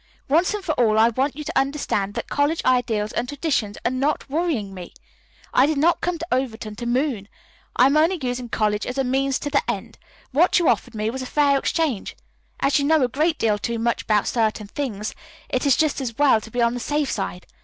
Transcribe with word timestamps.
Once 0.27 0.51
and 0.55 0.65
for 0.65 0.71
all 0.79 0.97
I 0.97 1.09
want 1.09 1.35
you 1.35 1.43
to 1.43 1.55
understand 1.55 2.15
that 2.15 2.27
college 2.27 2.65
ideals 2.65 3.11
and 3.13 3.27
traditions 3.29 3.77
are 3.85 3.91
not 3.91 4.27
worrying 4.27 4.73
me. 4.73 4.95
I 5.53 5.67
did 5.67 5.77
not 5.77 6.01
come 6.01 6.17
to 6.17 6.25
Overton 6.31 6.75
to 6.77 6.87
moon. 6.87 7.27
I 7.75 7.85
am 7.85 7.95
only 7.95 8.17
using 8.19 8.49
college 8.49 8.87
as 8.87 8.97
a 8.97 9.03
means 9.03 9.37
to 9.37 9.51
the 9.51 9.61
end. 9.69 9.99
What 10.31 10.57
you 10.57 10.67
offered 10.67 10.95
me 10.95 11.11
was 11.11 11.21
a 11.21 11.27
fair 11.27 11.55
exchange. 11.59 12.17
As 12.61 12.79
you 12.79 12.85
know 12.85 13.03
a 13.03 13.07
great 13.07 13.37
deal 13.37 13.59
too 13.59 13.77
much 13.77 14.01
about 14.01 14.27
certain 14.27 14.65
things, 14.65 15.13
it 15.49 15.67
is 15.67 15.77
just 15.77 16.01
as 16.01 16.17
well 16.17 16.41
to 16.41 16.49
be 16.49 16.63
on 16.63 16.73
the 16.73 16.79
safe 16.79 17.11
side. 17.11 17.45